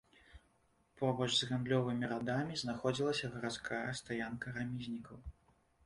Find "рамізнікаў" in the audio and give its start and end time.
4.61-5.17